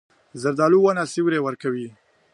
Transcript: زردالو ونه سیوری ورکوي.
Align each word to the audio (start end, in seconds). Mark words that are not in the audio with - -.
زردالو 0.41 0.77
ونه 0.83 1.03
سیوری 1.13 1.39
ورکوي. 1.41 1.87